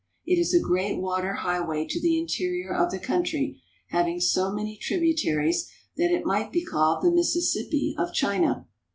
[0.25, 4.75] It is a great water highway to the interior of the country, having so many
[4.75, 8.67] tributaries that it might be called the Mississippi of China.